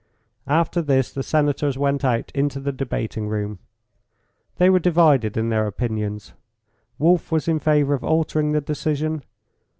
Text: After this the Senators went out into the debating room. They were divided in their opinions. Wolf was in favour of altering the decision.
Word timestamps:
After 0.47 0.81
this 0.81 1.13
the 1.13 1.21
Senators 1.21 1.77
went 1.77 2.03
out 2.03 2.31
into 2.33 2.59
the 2.59 2.71
debating 2.71 3.27
room. 3.27 3.59
They 4.55 4.67
were 4.67 4.79
divided 4.79 5.37
in 5.37 5.49
their 5.49 5.67
opinions. 5.67 6.33
Wolf 6.97 7.31
was 7.31 7.47
in 7.47 7.59
favour 7.59 7.93
of 7.93 8.03
altering 8.03 8.51
the 8.51 8.61
decision. 8.61 9.21